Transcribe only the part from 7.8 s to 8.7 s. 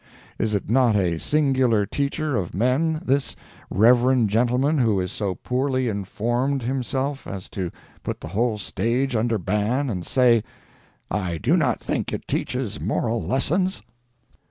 put the whole